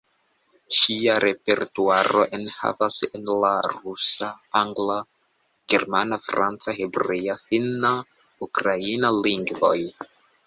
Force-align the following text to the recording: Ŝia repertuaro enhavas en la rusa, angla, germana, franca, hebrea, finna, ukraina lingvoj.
Ŝia 0.75 1.15
repertuaro 1.23 2.21
enhavas 2.37 2.95
en 3.19 3.27
la 3.43 3.51
rusa, 3.73 4.29
angla, 4.61 4.95
germana, 5.75 6.19
franca, 6.29 6.75
hebrea, 6.81 7.35
finna, 7.43 7.93
ukraina 8.49 9.13
lingvoj. 9.21 9.79